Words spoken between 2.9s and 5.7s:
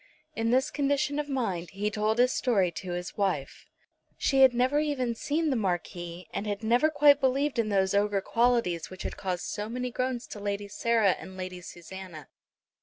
his wife. She had never even seen the